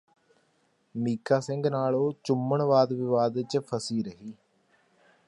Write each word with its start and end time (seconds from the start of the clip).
ਮੀਕਾ 0.95 1.39
ਸਿੰਘ 1.39 1.63
ਨਾਲ 1.69 1.95
ਉਹ 1.95 2.13
ਚੁੰਮਣ 2.23 2.61
ਵਾਦਵਿਵਾਦ 2.61 3.39
ਚ 3.41 3.57
ਫ਼ਸੀ 3.59 4.01
ਰਹੀ 4.03 4.33